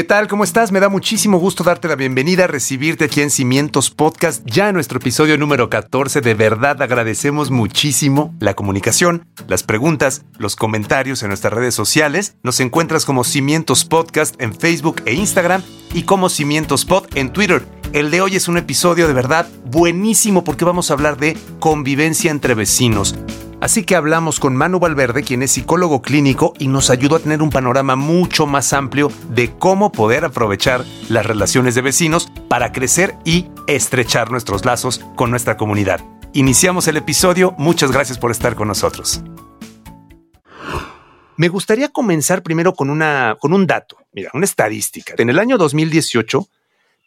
[0.00, 0.28] ¿Qué tal?
[0.28, 0.72] ¿Cómo estás?
[0.72, 4.96] Me da muchísimo gusto darte la bienvenida, recibirte aquí en Cimientos Podcast, ya en nuestro
[4.98, 6.22] episodio número 14.
[6.22, 12.34] De verdad agradecemos muchísimo la comunicación, las preguntas, los comentarios en nuestras redes sociales.
[12.42, 15.62] Nos encuentras como Cimientos Podcast en Facebook e Instagram
[15.92, 17.62] y como Cimientos Pod en Twitter.
[17.92, 22.30] El de hoy es un episodio de verdad buenísimo porque vamos a hablar de convivencia
[22.30, 23.16] entre vecinos.
[23.60, 27.42] Así que hablamos con Manu Valverde, quien es psicólogo clínico y nos ayudó a tener
[27.42, 33.16] un panorama mucho más amplio de cómo poder aprovechar las relaciones de vecinos para crecer
[33.26, 36.00] y estrechar nuestros lazos con nuestra comunidad.
[36.32, 39.22] Iniciamos el episodio, muchas gracias por estar con nosotros.
[41.36, 45.14] Me gustaría comenzar primero con, una, con un dato, mira, una estadística.
[45.18, 46.48] En el año 2018,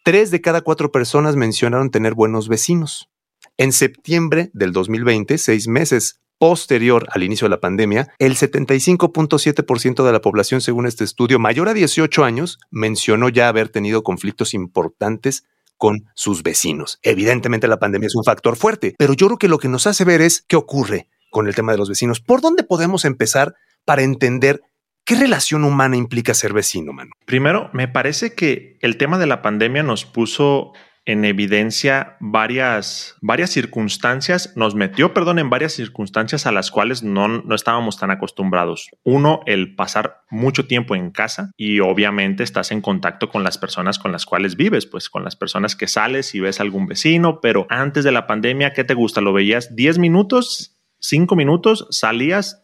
[0.04, 3.10] tres de cada cuatro personas mencionaron tener buenos vecinos.
[3.58, 10.12] En septiembre del 2020, seis meses posterior al inicio de la pandemia, el 75.7% de
[10.12, 15.46] la población, según este estudio, mayor a 18 años, mencionó ya haber tenido conflictos importantes
[15.78, 17.00] con sus vecinos.
[17.02, 20.04] Evidentemente la pandemia es un factor fuerte, pero yo creo que lo que nos hace
[20.04, 22.20] ver es qué ocurre con el tema de los vecinos.
[22.20, 24.60] ¿Por dónde podemos empezar para entender
[25.06, 27.12] qué relación humana implica ser vecino, mano?
[27.26, 30.74] Primero, me parece que el tema de la pandemia nos puso
[31.06, 37.28] en evidencia varias, varias circunstancias, nos metió, perdón, en varias circunstancias a las cuales no,
[37.28, 38.90] no estábamos tan acostumbrados.
[39.04, 44.00] Uno, el pasar mucho tiempo en casa y obviamente estás en contacto con las personas
[44.00, 47.68] con las cuales vives, pues con las personas que sales y ves algún vecino, pero
[47.70, 49.22] antes de la pandemia, ¿qué te gusta?
[49.22, 50.80] ¿Lo veías 10 minutos?
[51.00, 52.63] 5 minutos, salías,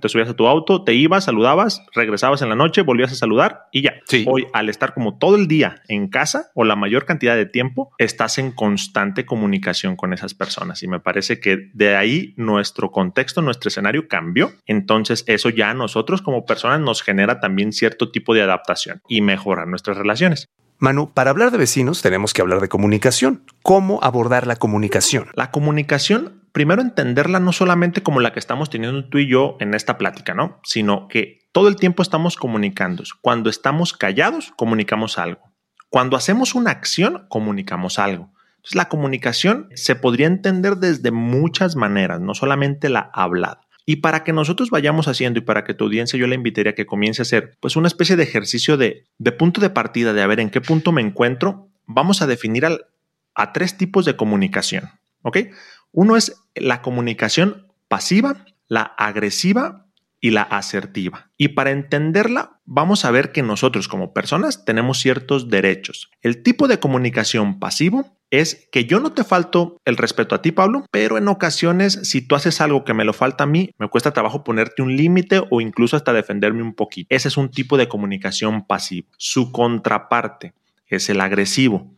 [0.00, 3.66] te subías a tu auto, te ibas, saludabas, regresabas en la noche, volvías a saludar
[3.72, 3.94] y ya.
[4.26, 7.90] Hoy, al estar como todo el día en casa o la mayor cantidad de tiempo,
[7.98, 10.82] estás en constante comunicación con esas personas.
[10.82, 14.52] Y me parece que de ahí nuestro contexto, nuestro escenario cambió.
[14.66, 19.20] Entonces, eso ya a nosotros como personas nos genera también cierto tipo de adaptación y
[19.20, 20.48] mejora nuestras relaciones.
[20.80, 23.44] Manu, para hablar de vecinos tenemos que hablar de comunicación.
[23.62, 25.28] ¿Cómo abordar la comunicación?
[25.34, 29.74] La comunicación primero entenderla no solamente como la que estamos teniendo tú y yo en
[29.74, 30.60] esta plática, ¿no?
[30.64, 33.04] Sino que todo el tiempo estamos comunicando.
[33.20, 35.42] Cuando estamos callados, comunicamos algo.
[35.88, 38.32] Cuando hacemos una acción, comunicamos algo.
[38.56, 43.62] Entonces, la comunicación se podría entender desde muchas maneras, no solamente la hablada.
[43.86, 46.74] Y para que nosotros vayamos haciendo y para que tu audiencia yo le invitaría a
[46.74, 50.22] que comience a hacer pues una especie de ejercicio de, de punto de partida, de
[50.22, 54.90] a ver en qué punto me encuentro, vamos a definir a tres tipos de comunicación.
[55.22, 55.38] ¿Ok?
[55.92, 59.86] Uno es la comunicación pasiva, la agresiva
[60.20, 61.30] y la asertiva.
[61.36, 66.10] Y para entenderla, vamos a ver que nosotros como personas tenemos ciertos derechos.
[66.20, 70.52] El tipo de comunicación pasivo es que yo no te falto el respeto a ti,
[70.52, 73.88] Pablo, pero en ocasiones si tú haces algo que me lo falta a mí, me
[73.88, 77.08] cuesta trabajo ponerte un límite o incluso hasta defenderme un poquito.
[77.10, 79.08] Ese es un tipo de comunicación pasivo.
[79.16, 80.52] Su contraparte
[80.86, 81.90] es el agresivo.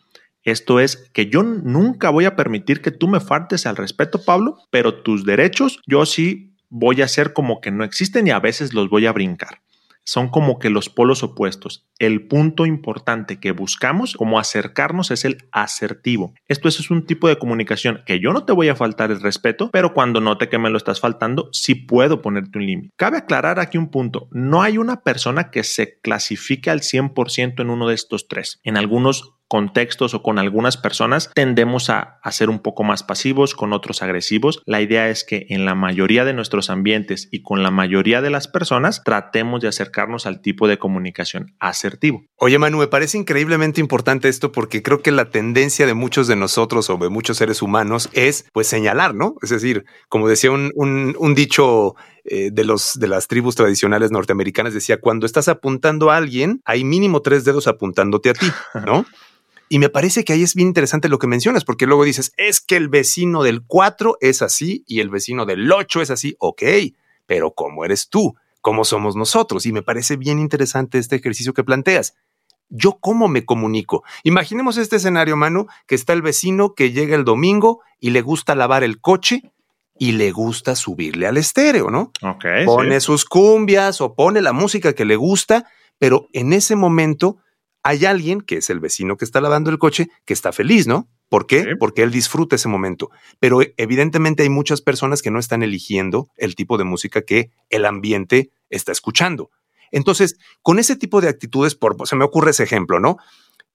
[0.44, 4.56] Esto es que yo nunca voy a permitir que tú me faltes al respeto, Pablo,
[4.70, 8.74] pero tus derechos yo sí voy a hacer como que no existen y a veces
[8.74, 9.62] los voy a brincar
[10.04, 11.86] son como que los polos opuestos.
[11.98, 16.34] El punto importante que buscamos como acercarnos es el asertivo.
[16.48, 19.70] Esto es un tipo de comunicación que yo no te voy a faltar el respeto,
[19.72, 22.94] pero cuando note que me lo estás faltando, sí puedo ponerte un límite.
[22.96, 24.28] Cabe aclarar aquí un punto.
[24.32, 28.60] No hay una persona que se clasifique al 100% en uno de estos tres.
[28.64, 33.54] En algunos contextos o con algunas personas tendemos a, a, ser un poco más pasivos,
[33.54, 34.62] con otros agresivos.
[34.64, 38.30] La idea es que en la mayoría de nuestros ambientes y con la mayoría de
[38.30, 42.24] las personas tratemos de acercarnos al tipo de comunicación asertivo.
[42.36, 46.36] Oye Manu, me parece increíblemente importante esto porque creo que la tendencia de muchos de
[46.36, 49.34] nosotros o de muchos seres humanos es pues señalar, ¿no?
[49.42, 51.94] Es decir, como decía un, un, un dicho
[52.24, 56.84] eh, de, los, de las tribus tradicionales norteamericanas, decía, cuando estás apuntando a alguien, hay
[56.84, 58.46] mínimo tres dedos apuntándote a ti,
[58.86, 59.04] ¿no?
[59.72, 62.60] Y me parece que ahí es bien interesante lo que mencionas, porque luego dices, es
[62.60, 66.36] que el vecino del 4 es así y el vecino del 8 es así.
[66.40, 66.62] Ok,
[67.24, 68.34] pero ¿cómo eres tú?
[68.60, 69.64] ¿Cómo somos nosotros?
[69.64, 72.12] Y me parece bien interesante este ejercicio que planteas.
[72.68, 74.04] ¿Yo cómo me comunico?
[74.24, 78.54] Imaginemos este escenario, Manu, que está el vecino que llega el domingo y le gusta
[78.54, 79.52] lavar el coche
[79.98, 82.12] y le gusta subirle al estéreo, ¿no?
[82.20, 82.44] Ok.
[82.66, 85.64] Pone sus cumbias o pone la música que le gusta,
[85.96, 87.38] pero en ese momento
[87.82, 91.08] hay alguien, que es el vecino que está lavando el coche, que está feliz, ¿no?
[91.28, 91.76] ¿Por qué?
[91.78, 93.10] Porque él disfruta ese momento.
[93.40, 97.86] Pero evidentemente hay muchas personas que no están eligiendo el tipo de música que el
[97.86, 99.50] ambiente está escuchando.
[99.90, 103.16] Entonces, con ese tipo de actitudes, por, se me ocurre ese ejemplo, ¿no?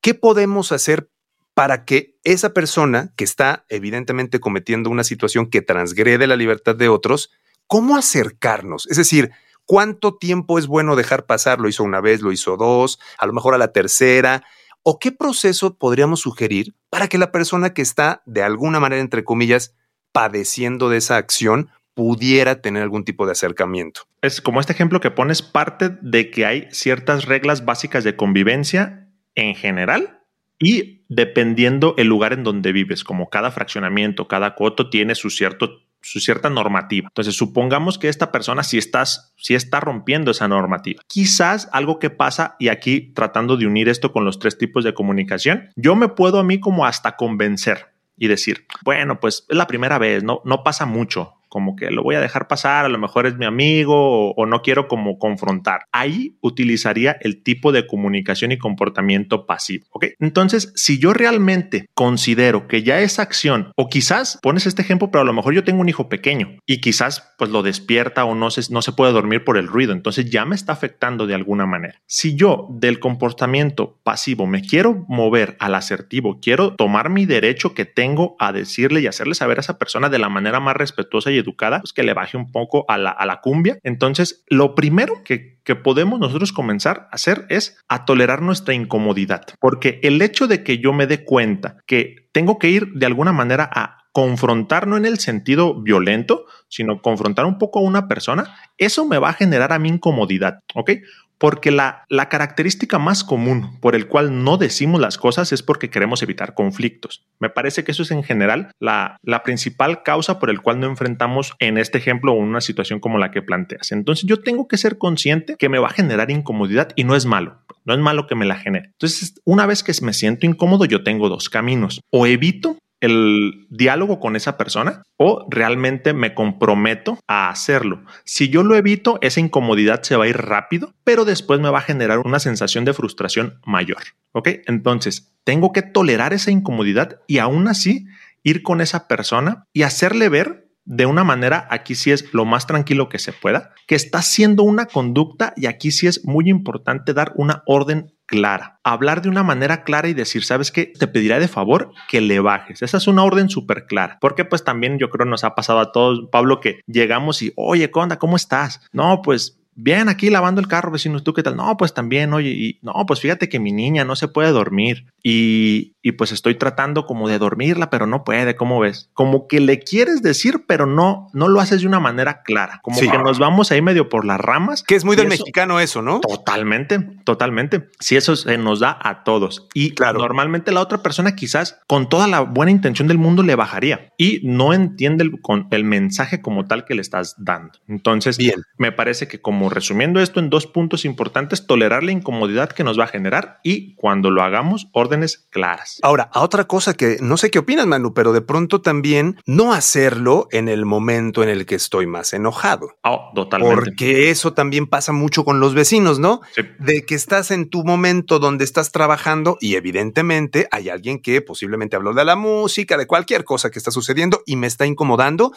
[0.01, 1.09] ¿Qué podemos hacer
[1.57, 6.87] para que esa persona que está evidentemente cometiendo una situación que transgrede la libertad de
[6.87, 7.31] otros,
[7.65, 8.85] ¿cómo acercarnos?
[8.91, 9.31] Es decir,
[9.67, 11.59] ¿cuánto tiempo es bueno dejar pasar?
[11.59, 14.43] Lo hizo una vez, lo hizo dos, a lo mejor a la tercera.
[14.81, 19.23] ¿O qué proceso podríamos sugerir para que la persona que está de alguna manera, entre
[19.23, 19.75] comillas,
[20.11, 24.01] padeciendo de esa acción, pudiera tener algún tipo de acercamiento?
[24.21, 29.09] Es como este ejemplo que pones parte de que hay ciertas reglas básicas de convivencia
[29.35, 30.21] en general
[30.59, 35.81] y dependiendo el lugar en donde vives, como cada fraccionamiento, cada coto tiene su cierto
[36.07, 37.09] su cierta normativa.
[37.09, 41.03] Entonces, supongamos que esta persona sí estás, si está rompiendo esa normativa.
[41.07, 44.93] Quizás algo que pasa, y aquí tratando de unir esto con los tres tipos de
[44.93, 49.67] comunicación, yo me puedo a mí como hasta convencer y decir, bueno, pues es la
[49.67, 52.99] primera vez, no, no pasa mucho como que lo voy a dejar pasar, a lo
[52.99, 55.87] mejor es mi amigo o, no quiero como confrontar.
[55.91, 59.87] Ahí utilizaría el tipo de comunicación y comportamiento pasivo.
[59.89, 60.05] ¿ok?
[60.19, 65.23] Entonces, si yo realmente considero que ya esa acción, o quizás pones este ejemplo, pero
[65.23, 68.51] a lo mejor yo tengo un hijo pequeño y quizás pues lo despierta o no
[68.51, 71.65] se, no se puede dormir por el ruido, entonces ya me está afectando de alguna
[71.65, 72.03] manera.
[72.05, 77.85] Si yo del comportamiento pasivo me quiero mover al asertivo, quiero tomar mi derecho que
[77.85, 81.39] tengo a decirle y hacerle saber a esa persona de la manera más respetuosa y
[81.55, 83.79] pues que le baje un poco a la, a la cumbia.
[83.83, 89.43] Entonces, lo primero que, que podemos nosotros comenzar a hacer es a tolerar nuestra incomodidad,
[89.59, 93.31] porque el hecho de que yo me dé cuenta que tengo que ir de alguna
[93.31, 98.55] manera a confrontar no en el sentido violento, sino confrontar un poco a una persona,
[98.79, 100.89] eso me va a generar a mí incomodidad, ¿ok?
[101.37, 106.21] Porque la, característica más común por el cual no decimos las cosas es porque queremos
[106.23, 107.23] evitar conflictos.
[107.39, 110.87] Me parece que eso es en general la, la principal causa por el cual no
[110.87, 113.91] enfrentamos en este ejemplo una situación como la que planteas.
[113.91, 117.25] Entonces yo tengo que ser consciente que me va a generar incomodidad y no es
[117.25, 117.61] malo.
[117.87, 118.87] No es malo que me la genere.
[118.87, 122.01] Entonces, una vez que me siento incómodo, yo tengo dos caminos.
[122.09, 128.03] O evito el diálogo con esa persona o realmente me comprometo a hacerlo.
[128.23, 131.79] Si yo lo evito, esa incomodidad se va a ir rápido, pero después me va
[131.79, 134.01] a generar una sensación de frustración mayor.
[134.31, 134.49] ¿Ok?
[134.67, 138.05] Entonces, tengo que tolerar esa incomodidad y aún así
[138.43, 142.65] ir con esa persona y hacerle ver de una manera, aquí sí es lo más
[142.65, 147.13] tranquilo que se pueda, que está haciendo una conducta y aquí sí es muy importante
[147.13, 148.79] dar una orden clara.
[148.83, 150.85] Hablar de una manera clara y decir, ¿sabes qué?
[150.97, 152.81] Te pedirá de favor que le bajes.
[152.81, 154.17] Esa es una orden súper clara.
[154.21, 157.91] Porque pues también yo creo nos ha pasado a todos, Pablo, que llegamos y, oye,
[157.91, 158.81] Conda, ¿cómo estás?
[158.93, 161.55] No, pues bien, aquí lavando el carro, vecino, ¿tú qué tal?
[161.55, 165.05] No, pues también, oye, y no, pues fíjate que mi niña no se puede dormir
[165.23, 169.09] y, y, pues estoy tratando como de dormirla, pero no puede, ¿cómo ves?
[169.13, 172.99] Como que le quieres decir, pero no, no lo haces de una manera clara, como
[172.99, 174.83] que nos vamos ahí medio por las ramas.
[174.83, 176.21] Que es muy del mexicano eso, ¿no?
[176.21, 177.89] Totalmente, totalmente.
[177.99, 179.67] Si eso se nos da a todos.
[179.73, 180.19] Y claro.
[180.19, 184.41] normalmente la otra persona quizás con toda la buena intención del mundo le bajaría y
[184.43, 187.73] no entiende el, con el mensaje como tal que le estás dando.
[187.87, 188.61] Entonces, Bien.
[188.77, 192.99] me parece que como resumiendo esto en dos puntos importantes, tolerar la incomodidad que nos
[192.99, 195.99] va a generar y cuando lo hagamos, órdenes claras.
[196.01, 199.73] Ahora, a otra cosa que no sé qué opinas, Manu, pero de pronto también no
[199.73, 202.95] hacerlo en el momento en el que estoy más enojado.
[203.03, 203.75] Oh, totalmente.
[203.75, 206.41] Porque eso también pasa mucho con los vecinos, ¿no?
[206.55, 206.61] Sí.
[206.79, 211.95] De que estás en tu momento donde estás trabajando y evidentemente hay alguien que posiblemente
[211.95, 215.51] habló de la música, de cualquier cosa que está sucediendo y me está incomodando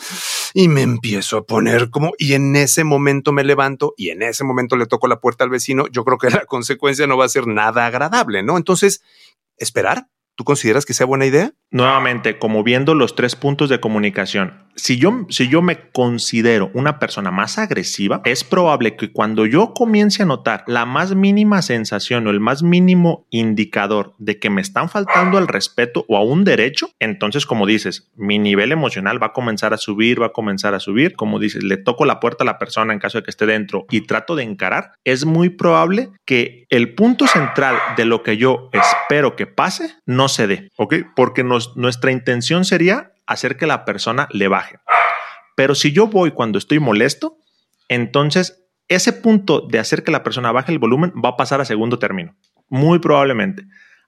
[0.54, 4.44] y me empiezo a poner como, y en ese momento me levanto y en ese
[4.44, 7.28] momento le toco la puerta al vecino, yo creo que la consecuencia no va a
[7.28, 8.56] ser nada agradable, ¿no?
[8.56, 9.02] Entonces,
[9.58, 10.08] esperar.
[10.40, 11.52] ¿Tú consideras que sea buena idea?
[11.70, 16.98] Nuevamente, como viendo los tres puntos de comunicación, si yo, si yo me considero una
[16.98, 22.26] persona más agresiva, es probable que cuando yo comience a notar la más mínima sensación
[22.26, 26.44] o el más mínimo indicador de que me están faltando al respeto o a un
[26.44, 30.72] derecho, entonces, como dices, mi nivel emocional va a comenzar a subir, va a comenzar
[30.74, 31.14] a subir.
[31.14, 33.84] Como dices, le toco la puerta a la persona en caso de que esté dentro
[33.90, 34.92] y trato de encarar.
[35.04, 40.29] Es muy probable que el punto central de lo que yo espero que pase no
[40.30, 40.94] se dé, ¿ok?
[41.14, 44.78] Porque nuestra intención sería hacer que la persona le baje.
[45.56, 47.36] Pero si yo voy cuando estoy molesto,
[47.88, 51.64] entonces ese punto de hacer que la persona baje el volumen va a pasar a
[51.64, 52.34] segundo término.
[52.68, 53.64] Muy probablemente.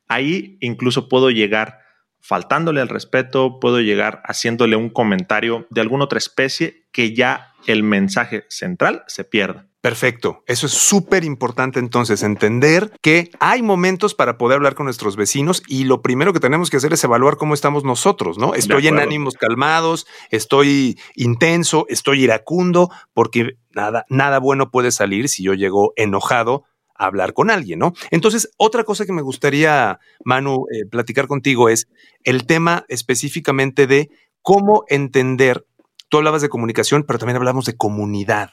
[0.09, 1.82] Ahí incluso puedo llegar
[2.23, 7.83] faltándole al respeto, puedo llegar haciéndole un comentario de alguna otra especie que ya el
[7.83, 9.67] mensaje central se pierda.
[9.83, 10.45] Perfecto.
[10.47, 15.61] Eso es súper importante entonces, entender que hay momentos para poder hablar con nuestros vecinos
[15.67, 18.55] y lo primero que tenemos que hacer es evaluar cómo estamos nosotros, ¿no?
[18.55, 25.43] Estoy en ánimos calmados, estoy intenso, estoy iracundo, porque nada, nada bueno puede salir si
[25.43, 26.63] yo llego enojado
[27.07, 27.93] hablar con alguien, ¿no?
[28.11, 31.89] Entonces, otra cosa que me gustaría, Manu, eh, platicar contigo es
[32.25, 34.11] el tema específicamente de
[34.43, 35.67] cómo entender,
[36.09, 38.51] tú hablabas de comunicación, pero también hablamos de comunidad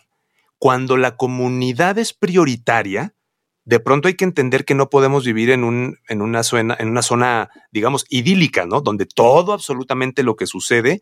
[0.60, 3.16] cuando la comunidad es prioritaria,
[3.64, 6.90] de pronto hay que entender que no podemos vivir en, un, en, una, zona, en
[6.90, 8.82] una zona, digamos, idílica, ¿no?
[8.82, 11.02] Donde todo, absolutamente lo que sucede,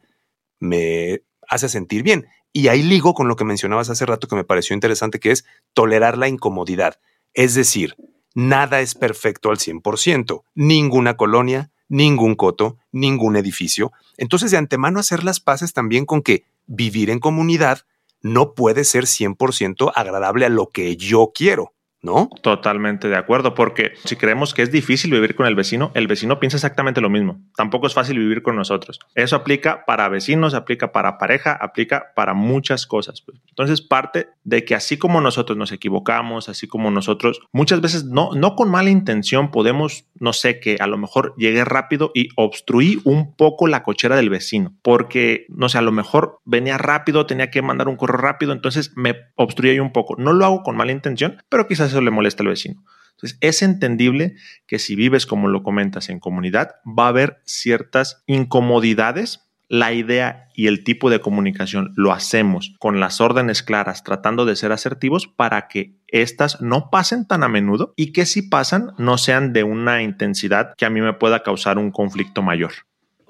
[0.59, 2.27] me hace sentir bien.
[2.53, 5.45] Y ahí ligo con lo que mencionabas hace rato que me pareció interesante, que es
[5.73, 6.99] tolerar la incomodidad.
[7.37, 7.95] Es decir,
[8.33, 13.91] nada es perfecto al 100%, ninguna colonia, ningún coto, ningún edificio.
[14.17, 17.81] Entonces, de antemano, hacer las paces también con que vivir en comunidad
[18.23, 21.73] no puede ser 100% agradable a lo que yo quiero.
[22.01, 22.29] ¿No?
[22.41, 26.39] Totalmente de acuerdo, porque si creemos que es difícil vivir con el vecino, el vecino
[26.39, 27.41] piensa exactamente lo mismo.
[27.55, 28.99] Tampoco es fácil vivir con nosotros.
[29.15, 33.23] Eso aplica para vecinos, aplica para pareja, aplica para muchas cosas.
[33.49, 38.31] Entonces, parte de que así como nosotros nos equivocamos, así como nosotros muchas veces no,
[38.33, 42.99] no con mala intención podemos, no sé, que a lo mejor llegué rápido y obstruí
[43.03, 47.49] un poco la cochera del vecino, porque, no sé, a lo mejor venía rápido, tenía
[47.49, 50.15] que mandar un correo rápido, entonces me obstruí un poco.
[50.17, 52.83] No lo hago con mala intención, pero quizás eso le molesta al vecino.
[53.11, 54.35] Entonces, es entendible
[54.67, 59.43] que si vives, como lo comentas, en comunidad, va a haber ciertas incomodidades.
[59.69, 64.55] La idea y el tipo de comunicación lo hacemos con las órdenes claras, tratando de
[64.55, 69.17] ser asertivos para que éstas no pasen tan a menudo y que si pasan no
[69.17, 72.71] sean de una intensidad que a mí me pueda causar un conflicto mayor.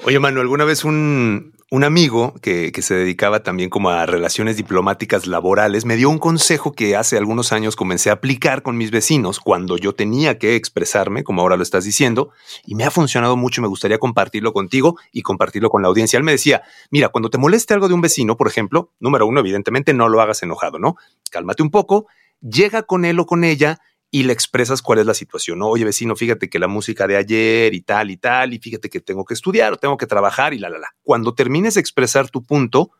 [0.04, 5.28] Oye, Manu, ¿alguna vez un, un amigo que, se dedicaba también como a relaciones diplomáticas
[5.28, 9.42] laborales me dio un consejo que hace algunos años comencé a aplicar con mis vecinos
[9.42, 12.30] cuando yo tenía que expresarme, como ahora lo estás diciendo,
[12.66, 16.16] y me ha funcionado mucho y me gustaría compartirlo contigo y compartirlo con la audiencia.
[16.16, 19.42] Él me decía, mira, cuando te moleste algo de un vecino, por ejemplo, número uno,
[19.42, 20.96] evidentemente no lo hagas enojado, ¿no?
[21.32, 22.08] Cálmate un poco,
[22.40, 25.60] llega con él o con ella y le expresas cuál es la situación.
[25.60, 25.68] ¿no?
[25.68, 29.00] Oye, vecino, fíjate que la música de ayer y tal y tal, y fíjate que
[29.00, 30.90] tengo que estudiar o tengo que trabajar y la, la, la.
[31.04, 32.92] Cuando termines de expresar tu punto,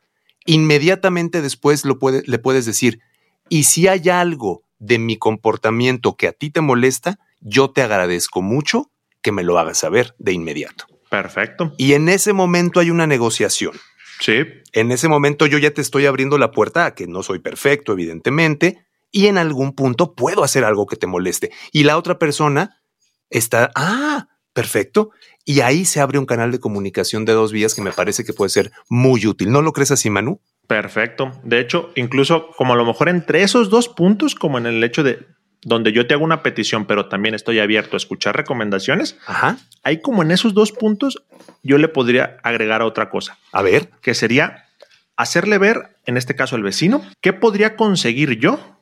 [0.46, 3.00] inmediatamente después lo puede, le puedes decir,
[3.50, 8.42] y si hay algo de mi comportamiento que a ti te molesta, yo te agradezco
[8.42, 10.86] mucho que me lo hagas saber de inmediato.
[11.10, 11.74] Perfecto.
[11.78, 13.74] Y en ese momento hay una negociación.
[14.20, 14.44] Sí.
[14.74, 17.94] En ese momento yo ya te estoy abriendo la puerta a que no soy perfecto,
[17.94, 21.52] evidentemente, y en algún punto puedo hacer algo que te moleste.
[21.72, 22.82] Y la otra persona
[23.30, 25.12] está, ah, perfecto.
[25.46, 28.34] Y ahí se abre un canal de comunicación de dos vías que me parece que
[28.34, 29.52] puede ser muy útil.
[29.52, 30.42] ¿No lo crees así, Manu?
[30.68, 31.32] Perfecto.
[31.44, 35.04] De hecho, incluso como a lo mejor entre esos dos puntos, como en el hecho
[35.04, 35.26] de
[35.62, 39.58] donde yo te hago una petición, pero también estoy abierto a escuchar recomendaciones, Ajá.
[39.84, 41.24] ahí como en esos dos puntos,
[41.64, 43.38] yo le podría agregar otra cosa.
[43.52, 43.90] A ver.
[44.02, 44.66] Que sería
[45.16, 48.77] hacerle ver, en este caso al vecino, qué podría conseguir yo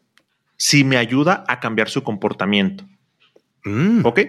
[0.57, 2.85] si me ayuda a cambiar su comportamiento.
[3.63, 4.05] Mm.
[4.05, 4.19] ¿Ok?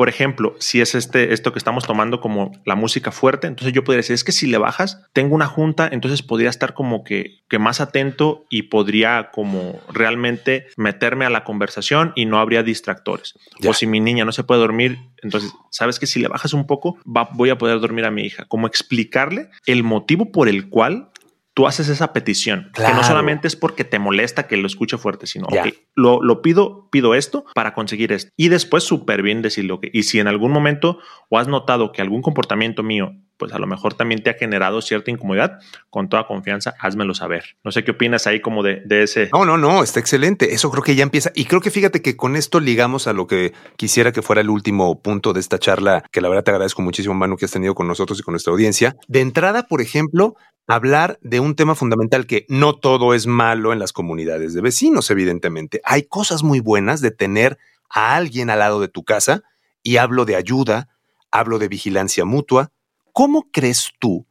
[0.00, 3.84] Por ejemplo, si es este, esto que estamos tomando como la música fuerte, entonces yo
[3.84, 7.40] podría decir, es que si le bajas, tengo una junta, entonces podría estar como que,
[7.50, 13.34] que más atento y podría como realmente meterme a la conversación y no habría distractores.
[13.66, 16.66] O si mi niña no se puede dormir, entonces, sabes que si le bajas un
[16.66, 18.46] poco, va, voy a poder dormir a mi hija.
[18.46, 21.10] Como explicarle el motivo por el cual
[21.54, 25.26] tú haces esa petición, que no solamente es porque te molesta que lo escuche fuerte,
[25.26, 28.30] sino que lo, lo, pido, pido esto para conseguir esto.
[28.36, 29.80] Y después súper bien decirlo.
[29.82, 33.66] Y si en algún momento o has notado que algún comportamiento mío, pues a lo
[33.66, 37.56] mejor también te ha generado cierta incomodidad, con toda confianza, házmelo saber.
[37.64, 39.30] No sé qué opinas ahí como de, ese.
[39.32, 40.52] No, no, no, está excelente.
[40.52, 41.32] Eso creo que ya empieza.
[41.34, 44.50] Y creo que fíjate que con esto ligamos a lo que quisiera que fuera el
[44.50, 47.74] último punto de esta charla, que la verdad te agradezco muchísimo, Manu, que has tenido
[47.74, 48.94] con nosotros y con nuestra audiencia.
[49.08, 53.78] De entrada, por ejemplo, hablar de un tema fundamental que no todo es malo en
[53.78, 55.80] las comunidades de vecinos, evidentemente.
[55.84, 59.42] Hay cosas muy buenas de tener a alguien al lado de tu casa
[59.82, 60.88] y hablo de ayuda,
[61.30, 62.70] hablo de vigilancia mutua.
[63.12, 64.26] ¿Cómo crees tú?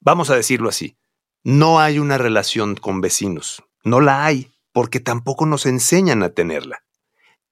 [0.00, 0.96] Vamos a decirlo así.
[1.42, 3.62] No hay una relación con vecinos.
[3.84, 6.84] No la hay porque tampoco nos enseñan a tenerla.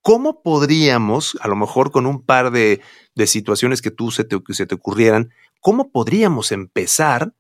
[0.02, 2.80] ¿Cómo podríamos, a lo mejor con un par de,
[3.14, 7.34] de situaciones que tú se te, se te ocurrieran, cómo podríamos empezar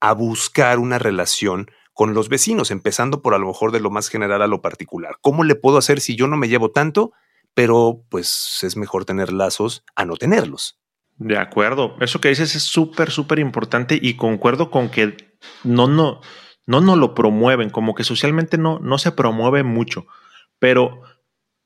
[0.00, 4.08] a buscar una relación con los vecinos, empezando por a lo mejor de lo más
[4.08, 5.16] general a lo particular.
[5.20, 7.12] ¿Cómo le puedo hacer si yo no me llevo tanto,
[7.54, 10.78] pero pues es mejor tener lazos a no tenerlos?
[11.18, 11.96] De acuerdo.
[12.00, 15.16] Eso que dices es súper, súper importante y concuerdo con que
[15.64, 16.20] no, no,
[16.66, 20.06] no nos lo promueven, como que socialmente no, no se promueve mucho.
[20.60, 21.02] Pero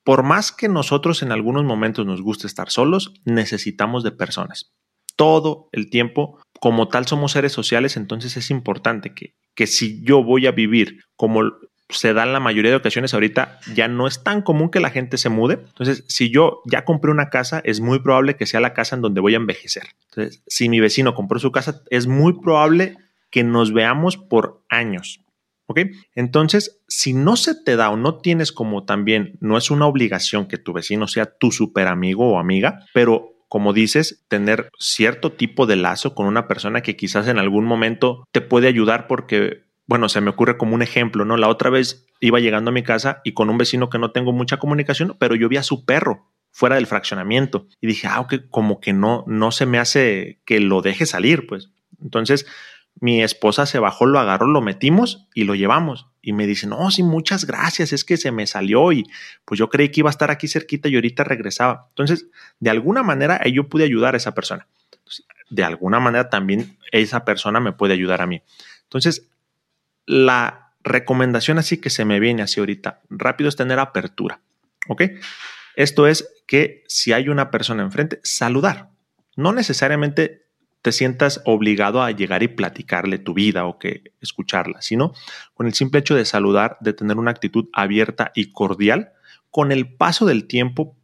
[0.05, 4.73] por más que nosotros en algunos momentos nos guste estar solos, necesitamos de personas.
[5.17, 10.25] Todo el tiempo, como tal somos seres sociales, entonces es importante que, que si yo
[10.25, 11.43] voy a vivir como
[11.93, 14.91] se da en la mayoría de ocasiones ahorita, ya no es tan común que la
[14.91, 15.55] gente se mude.
[15.55, 19.03] Entonces, si yo ya compré una casa, es muy probable que sea la casa en
[19.03, 19.85] donde voy a envejecer.
[20.11, 22.97] Entonces, si mi vecino compró su casa, es muy probable
[23.31, 25.21] que nos veamos por años.
[25.67, 25.81] ¿Ok?
[26.15, 30.47] Entonces, si no se te da o no tienes como también, no es una obligación
[30.47, 35.67] que tu vecino sea tu super amigo o amiga, pero como dices, tener cierto tipo
[35.67, 40.09] de lazo con una persona que quizás en algún momento te puede ayudar porque bueno,
[40.09, 41.37] se me ocurre como un ejemplo, ¿no?
[41.37, 44.33] La otra vez iba llegando a mi casa y con un vecino que no tengo
[44.33, 48.37] mucha comunicación, pero yo vi a su perro fuera del fraccionamiento y dije, ah, ok,
[48.49, 51.73] como que no, no se me hace que lo deje salir, pues.
[52.01, 52.47] Entonces,
[53.01, 56.07] mi esposa se bajó, lo agarró, lo metimos y lo llevamos.
[56.23, 59.05] Y me dice, no, sí, muchas gracias, es que se me salió y
[59.45, 61.89] pues yo creí que iba a estar aquí cerquita y ahorita regresaba.
[61.91, 62.29] Entonces,
[62.61, 64.69] de alguna manera yo pude ayudar a esa persona.
[65.51, 68.41] De alguna manera también esa persona me puede ayudar a mí.
[68.85, 69.29] Entonces,
[70.07, 74.41] la recomendación así que se me viene así ahorita rápido es tener apertura.
[74.89, 75.03] ¿Ok?
[75.77, 78.91] Esto es que si hay una persona enfrente, saludar.
[79.37, 80.43] No necesariamente
[80.83, 85.15] te sientas obligado a llegar y platicarle tu vida o que escucharla, sino
[85.55, 89.13] con el simple hecho de saludar, de tener una actitud abierta y cordial,
[89.51, 90.97] con el paso del tiempo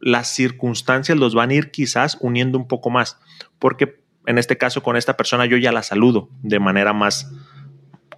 [0.00, 3.18] las circunstancias los van a ir quizás uniendo un poco más,
[3.58, 7.30] porque en este caso con esta persona yo ya la saludo de manera más,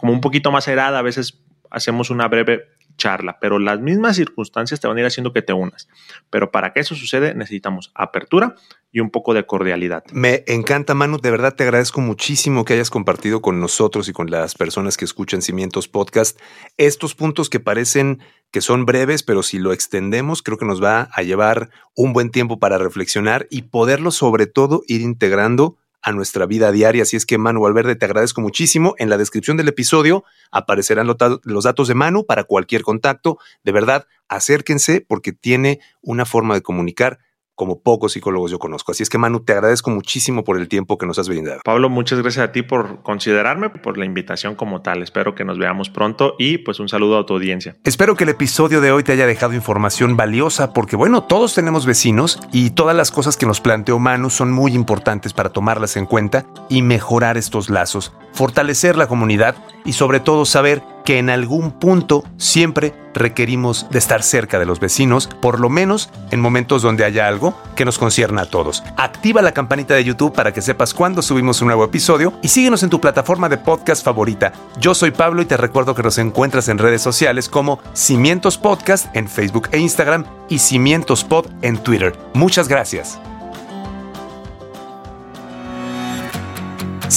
[0.01, 1.41] como un poquito más herada, a veces
[1.71, 2.65] hacemos una breve
[2.97, 5.89] charla, pero las mismas circunstancias te van a ir haciendo que te unas.
[6.29, 8.57] Pero para que eso sucede necesitamos apertura
[8.93, 10.05] y un poco de cordialidad.
[10.13, 11.19] Me encanta, Manu.
[11.19, 15.05] De verdad te agradezco muchísimo que hayas compartido con nosotros y con las personas que
[15.05, 16.39] escuchan Cimientos Podcast
[16.77, 21.09] estos puntos que parecen que son breves, pero si lo extendemos, creo que nos va
[21.13, 26.47] a llevar un buen tiempo para reflexionar y poderlo sobre todo ir integrando a nuestra
[26.47, 27.03] vida diaria.
[27.03, 28.95] Así es que, Manu Valverde, te agradezco muchísimo.
[28.99, 33.39] En la descripción del episodio aparecerán los datos de Manu para cualquier contacto.
[33.65, 37.19] De verdad, acérquense porque tiene una forma de comunicar
[37.61, 38.93] como pocos psicólogos yo conozco.
[38.93, 41.61] Así es que Manu, te agradezco muchísimo por el tiempo que nos has brindado.
[41.63, 45.03] Pablo, muchas gracias a ti por considerarme, por la invitación como tal.
[45.03, 47.77] Espero que nos veamos pronto y pues un saludo a tu audiencia.
[47.85, 51.85] Espero que el episodio de hoy te haya dejado información valiosa porque bueno, todos tenemos
[51.85, 56.07] vecinos y todas las cosas que nos planteó Manu son muy importantes para tomarlas en
[56.07, 61.71] cuenta y mejorar estos lazos, fortalecer la comunidad y sobre todo saber que en algún
[61.73, 67.05] punto siempre requerimos de estar cerca de los vecinos, por lo menos en momentos donde
[67.05, 68.83] haya algo que nos concierna a todos.
[68.97, 72.83] Activa la campanita de YouTube para que sepas cuando subimos un nuevo episodio y síguenos
[72.83, 74.53] en tu plataforma de podcast favorita.
[74.79, 79.15] Yo soy Pablo y te recuerdo que nos encuentras en redes sociales como Cimientos Podcast
[79.17, 82.17] en Facebook e Instagram y Cimientos Pod en Twitter.
[82.35, 83.19] Muchas gracias.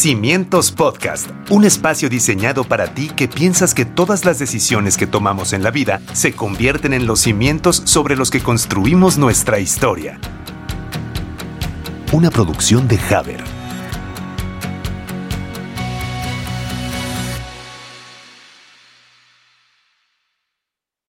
[0.04, 5.54] Cimientos Podcast, un espacio diseñado para ti que piensas que todas las decisiones que tomamos
[5.54, 10.20] en la vida se convierten en los cimientos sobre los que construimos nuestra historia.
[12.12, 13.63] Una producción de Haber.